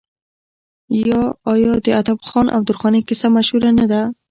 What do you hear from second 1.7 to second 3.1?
د ادم خان او درخانۍ